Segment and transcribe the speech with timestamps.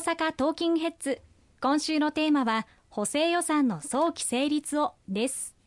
[0.00, 1.20] 阪トーキンヘッズ。
[1.60, 5.59] 今週のテーマは補正予算の早期成立をです。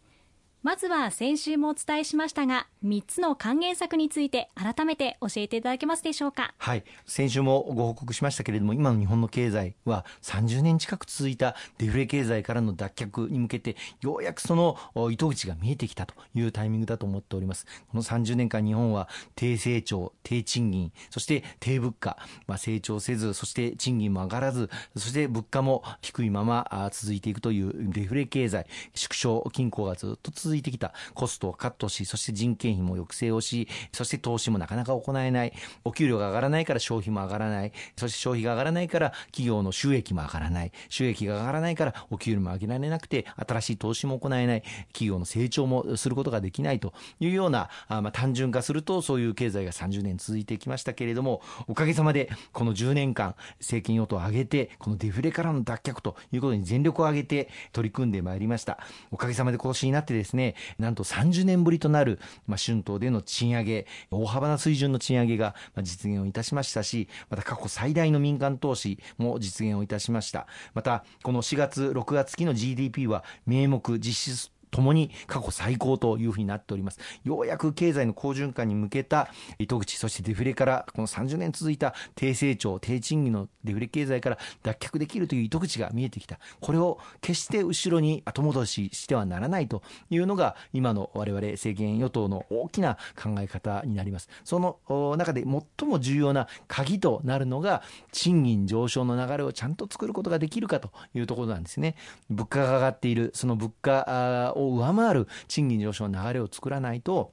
[0.63, 6.53] まずは先週もお伝えしましたが3つの還元策について改めて教えていただけますでしょうか？
[6.57, 6.85] はい。
[7.05, 14.77] 先週もご報告しましたけれども今の日本の経済は30年近く続いたデフレ経済からの脱却に向けてようやくその
[15.11, 17.65] 糸口が見えてきたというタイミングだと思っております。
[17.91, 22.17] この30年間日本は低成長低賃金そして低物価、
[22.47, 35.53] まあ、成長せずそして賃金も上がらずそして物価も低いまま続いていくというデフレ経済縮小均衡がずっと続続いてきたコストをカットし、そして人件費も抑制をし、そして投資もなかなか行えない。
[35.83, 37.71] お給料が上がらないから消費も上がらない。
[37.97, 40.71] そして消費が上がらないから企業の収益も上がらない。
[40.89, 44.61] 収益が上がらないからお給料も上げられなくて、新しい投資も行えない。
[44.89, 58.77] 企業の成長もすることができないというような、あまあ、単純化するとそういう経済が30年続いてきましたけれども、おかげさまでこの10年間、政権与党を挙げて、このデフレからの脱却ということに全力を挙げて取り組んでまいりました。
[59.09, 70.47] おかげさまで今年になってですね、ね、なんと30年ぶりとなる、まあ、春闘での賃上げ、大幅な水準の賃上げが実現をいたしましたし、また過去最大の民間投資も実現をいたしました。
[70.73, 76.99] また、この4月、6月期の GDP は名目実質ともに過去最高というふうになっております。
[77.23, 79.29] ようやく経済の好循環に向けた
[79.59, 86.39] 糸口、そしてデフレからこの30年続いた低成長、低賃金のデフレ経済から脱却できるという糸口が見えてきた。
[86.59, 94.27] これを決して後ろに後戻ししてはならないというのが今の我々政権与党の大きな考え方になります。
[94.43, 101.95] その中で最も重要な鍵となるのが賃金上昇の流れをちゃんと作ることができるかというところなんですね。
[102.29, 107.31] 物価が上がっている、その物価を上回る賃金上昇の流れを作らないと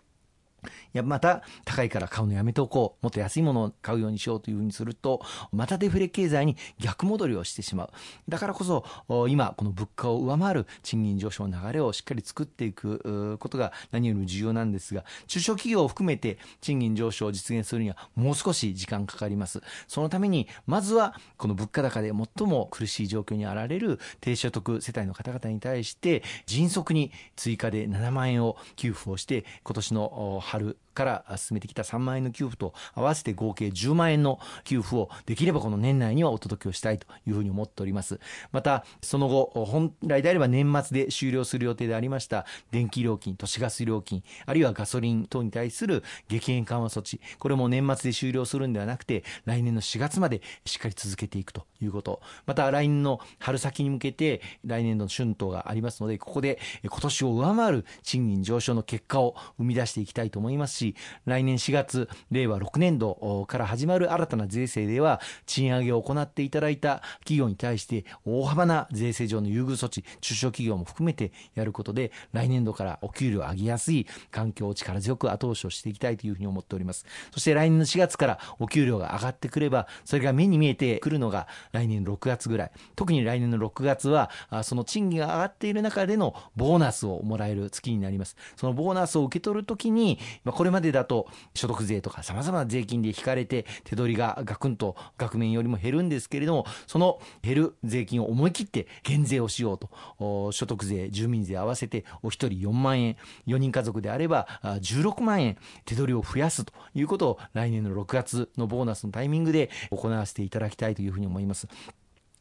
[0.65, 3.05] いや、また高いから買うのやめておこう。
[3.05, 7.91] もっと安いものを買うようにしようというふうにすると、またデフレ経済に逆戻りをしてしまう。
[8.29, 8.85] だからこそ、
[9.29, 19.61] 今、この物価を上回る賃金上昇の流れをしっかり作っていくことが何よりも重要なんですが、中小企業を含めて賃金上昇を実現するにはもう少し時間かかります。
[19.89, 38.21] そのために、まずは、この物価高で最も苦しい状況にあられる低所得世帯の方々に対して、迅速に追加で7万円を給付をして、今年の春春から進めてきた3万円の給付と合わせて合計10万円の給付をできればこの年内にはお届けをしたいというふうに思っております。
[38.53, 52.21] また、その後、本来であれば年末で終了する予定でありました電気料金、都市ガス料金、あるいはガソリン等に対する激変緩和措置、これも年末で終了するんではなくて、来年の4月までしっかり続けていくということ。
[52.47, 60.97] また、来年の春先に向けて、来年度の春闘がありますので、ここで今年を上回る賃金上昇の結果を生み出していきたいと思いますし、
[61.27, 77.05] 来年4月、令和6年度から始まる新たな税制では、賃上げを行っていただいた企業に対して大幅な税制上の優遇措置、中小企業も含めてやることで、来年度からお給料を上げやすい環境を力強く後押しをしていきたいというふうに思っております。
[77.33, 82.71] そして来年の4月からお給料が上がってくれば、それが目に見えてくるのが来年6月ぐらい。
[82.97, 84.31] 特に来年の6月は、
[84.63, 88.37] その賃金が上がっている中でのボーナスをもらえる月になります。
[88.57, 103.17] そのボーナスを受け取るときに、これれまでだと所得税とか様々な税金で引かれて手取りがガクンと額面よりも減るんですけれども、その減る税金を思い切って減税をしようと、所得税、住民税合わせてお一人4万円、
[103.47, 111.69] 4人家族であれば16万円手取りを増やすということを来年の6月のボーナスのタイミングで行わせていただきたいというふうに思います。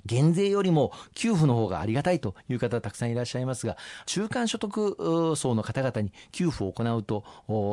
[0.05, 7.23] 減税よりも給付の方がありがたいという方たくさんいらっしゃいますが、中間所得層の方々に給付を行うと、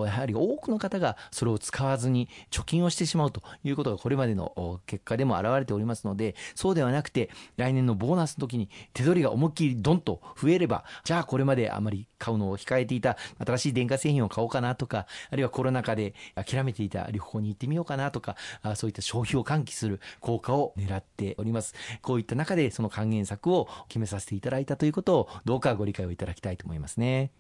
[0.07, 18.37] やはり多くの方がそれを使わずに貯金をしてしまうということがこれまでの結果でも現れておりますので、そうではなくて、来年のボーナスの時に手取りが思いっきりドンと増えれば、じゃあこれまであまり買うのを控えていた新しい電化製品を買おうかなとか、あるいはコロナ禍で諦めていた旅行に行ってみようかなとか、
[18.75, 21.75] そういった消費を喚起する効果を狙っております。
[22.03, 27.31] こういった中でその還元策を決めさせていただいたということをどうかご理解をいただきたいと思いますね。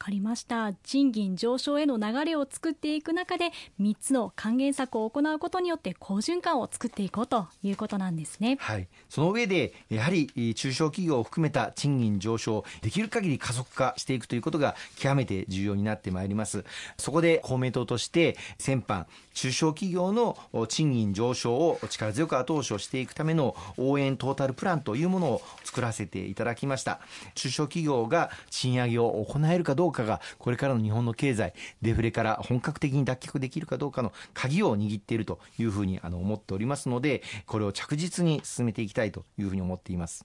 [0.00, 8.56] かりました賃金上昇への流れを作っていく中で3つの還元策を行うことによって好循環を作っていこうということなんですね。
[8.60, 16.64] はい、その上でやはり中小企業を含めた賃金上昇できる限り加速化していくということが極めて重要になってまいります。
[16.96, 19.04] そこで公明党として先般
[19.34, 20.38] 中小企業の
[20.68, 27.00] 賃金上昇を力強く後押しをしていくための応援トータルプランというものを作らせていただきました。
[27.34, 31.52] 中小企業が賃上げを行えるかどううかが、これからの日本の経済、
[31.82, 40.24] デフレから本格的に脱却できるかどうかの鍵を握っているというふうにあの思っておりますので、これを着実に進めていきたいというふうに思っています。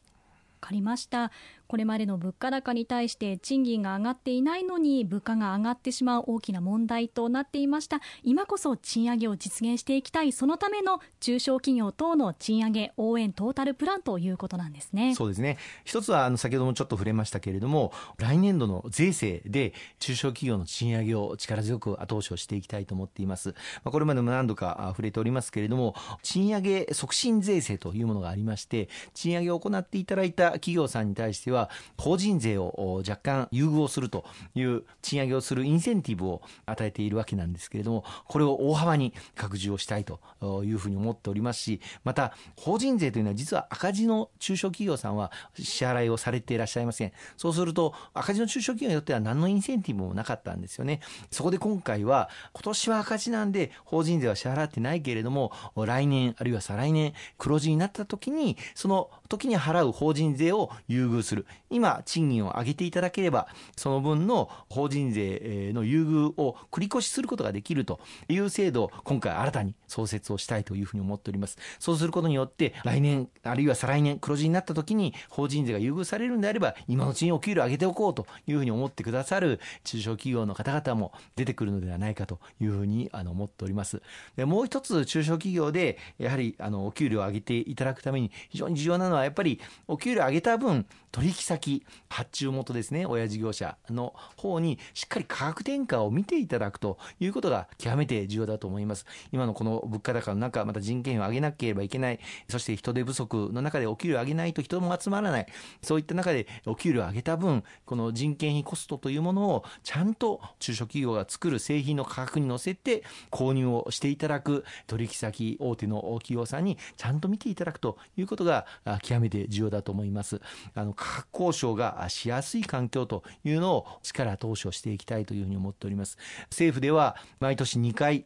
[0.66, 1.32] かりました
[1.68, 8.02] これまでの物価高に対して賃金が上がっていないのに物価が上がってしまう大きな問題となっていました。
[8.24, 10.32] 今こそ賃上げを実現していきたい。
[10.32, 15.16] そのための中小企業等の賃上げ応援トータルプランということなんですね。
[15.16, 15.58] そうですね。
[15.84, 23.50] 一つはあの先ほどもちょっと触れましたけれども来年度の税制で中小企業の賃上げを力強く後押しをしていきたいと思っています。
[23.84, 40.20] まあ、これまでも何度か触れておりますけれども賃上げ促進税制というものがありまして賃上げを行っていただいた企業さんに対してはは法人税を若干優遇をするという賃上げをするインセンティブを与えているわけなんですけれどもこれを大幅に拡充をしたいと
[40.64, 47.12] いうふうに思っておりますしまた法人税というのは実は赤字の中小企業さんは支払いをされていらっしゃいません。
[47.38, 51.00] そうすると赤字の中小企業によっては何のインセンティブもなかったんですよね。
[51.32, 61.45] そこで今回は今年は赤字なんで法人税は支払ってないけれども来年あるいは再来年黒字になった時にその時に払う法人税を優遇する。
[61.70, 68.00] 今賃金を上げていただければその分の法人税の優遇を繰り越しすることができると
[68.30, 71.58] いう制度を今回新たに創設をしたいというふうに思っております。
[71.80, 84.02] そうすることによって来年あるいは再来年黒字になった時に法人税が優遇されるんであれば今のうちにお給料上げておこうというふうに思ってくださる中小企業の方々も出てくるのではないかというふうにあの思っております。
[84.36, 99.06] でもう一つ中小企業でやはりあのお給料を上げていただくために非常に重要なのはやっぱりお給料上げた分取引先発注元ですね親事業者の方にしっかり価格転嫁を見ていただくということが極めて重要だと思います。
[99.32, 102.20] 今のこの物価高の中また人件費を上げなければいけない。
[102.50, 105.46] そして人手不足の中でお給料を上げないと人も集まらない。
[105.82, 118.66] そういった中でお給料を上げた分この人件費コストというものをちゃんと中小企業が作る製品の価格に乗せて購入をしていただく取引先大手の企業さんにちゃんと見ていただくということが
[119.02, 120.42] 極めて重要だと思います。
[120.74, 126.18] あの価格交渉がしやすい環境というのを力投資をしていきたいというふうに思っております。
[126.50, 128.26] 政府では毎年2回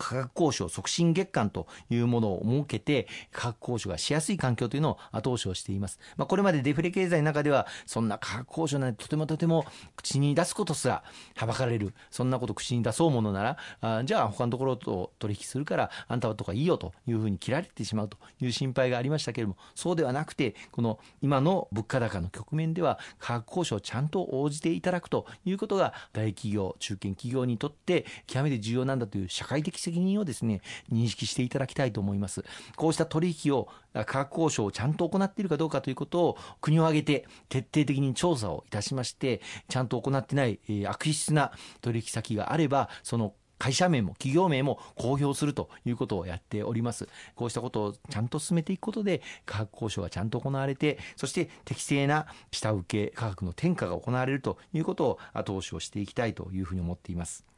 [0.00, 6.00] 価格交渉促進月間というものを設けて、価格交渉がしやすい環境というのを後押しをしています。
[6.16, 9.66] まあ、これまでデフレ経済の中では、そんな価格交渉なんてとてもとても
[9.96, 11.04] 口に出すことすら
[11.36, 11.92] はばかれる。
[12.10, 30.60] そんなこと口に出そうものなら、あじゃあ他のところと取引するから、あんたはとかいいよというふうに切られてしまうという心配がありましたけれども、そうではなくて、この今の物価高の局面では、価格交渉をちゃんと応じていただくということが、大企業、中堅企業にとって極めて重要なんだという社会的責責任をですね、
[30.90, 32.44] 認識していただきたいと思います。
[32.76, 47.08] こうした取引を、価格交渉をちゃんと行っているかどうかということを国を挙げて徹底的に調査をいたしまして、ちゃんと行ってない、え、悪質な取引先があれば、その会社名も企業名も公表するということをやっております。
[47.34, 57.49] こうしたことをちゃんと進めていくことで、価格交渉がちゃんと行われて、そして適正な下請け価格の転嫁が行われるということを後押しをしていきたいというふうに思っています。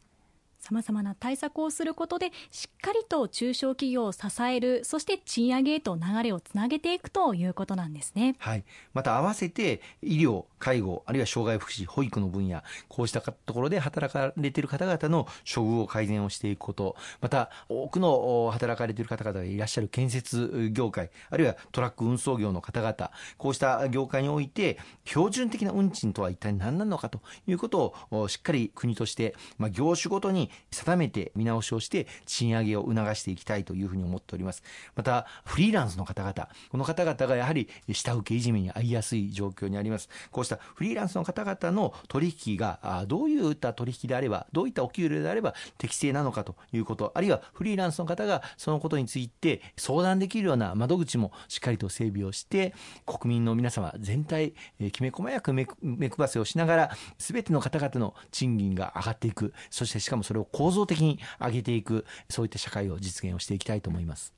[0.63, 8.37] さまざまな対策をすることでしっかりと中小企業を支えるそして賃上げへと流れをつなげていくということなんですね。
[8.39, 8.65] はい、
[8.95, 34.63] また合わせて医療介護あるいは障害福祉保育の分野こうしたところで働かれている方々の処遇を改善をしていくことまた多くの働かれている方々がいらっしゃる建設業界あるいはトラック運送業の方々こうした業界において標準的な運賃とは一体何なのかということをしっかり国として、まあ、業種ごとに定めて見直しをして賃上げを促していきたいというふうに思っております。
[34.95, 40.09] またフリーランスの方々この方々がやはり下請けいじめに遭いやすい状況にあります。
[40.31, 52.75] こうしたフリーランスの方々の取引がどういった取引であればどういったお給料であれば適正なのかということあるいはフリーランスの方がそのことについて相談できるような窓口もしっかりと整備をして
[53.07, 54.55] 国民の皆様全体
[54.93, 55.67] きめ細やく目
[56.09, 59.53] 配せをしながら全ての方々の賃金が上がっていく。
[59.71, 64.35] そしてしかもそれを構造的に上げていくそういった社会を実現をしていきたいと思います。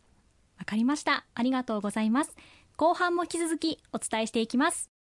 [0.58, 1.24] わかりました。
[1.34, 2.36] ありがとうございます。
[2.76, 4.93] 後半も引き続きお伝えしていきます。